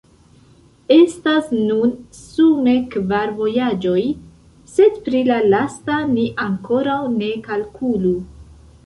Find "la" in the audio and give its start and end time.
5.29-5.37